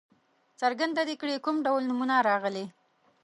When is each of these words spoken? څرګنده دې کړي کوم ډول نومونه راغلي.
څرګنده 0.61 1.01
دې 1.07 1.15
کړي 1.21 1.35
کوم 1.45 1.57
ډول 1.65 1.81
نومونه 1.89 2.15
راغلي. 2.29 2.65